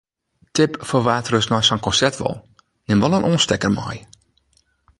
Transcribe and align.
Tip 0.55 0.71
foar 0.87 1.05
wa’t 1.07 1.27
ris 1.33 1.47
nei 1.51 1.63
sa’n 1.65 1.83
konsert 1.85 2.15
wol:: 2.23 2.37
nim 2.87 3.01
wol 3.01 3.15
in 3.17 3.25
oanstekker 3.27 3.73
mei. 3.77 3.97